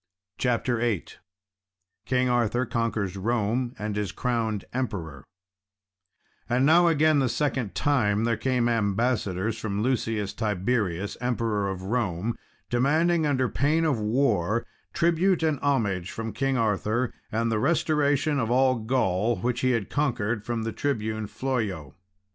[0.39, 1.05] CHAPTER VIII
[2.07, 5.23] King Arthur conquers Rome, and is crowned Emperor
[6.49, 12.35] And now again the second time there came ambassadors from Lucius Tiberius, Emperor of Rome,
[12.71, 18.49] demanding, under pain of war, tribute and homage from King Arthur, and the restoration of
[18.49, 21.93] all Gaul, which he had conquered from the tribune Flollo.